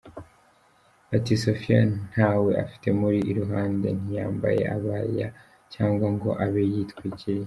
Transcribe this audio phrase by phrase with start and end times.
[1.09, 1.79] Bati “Sophia
[2.11, 5.27] ntawe afite umuri iruhande, ntiyambaye abaya
[5.73, 7.39] cyangwa ngo abe yitwikiriye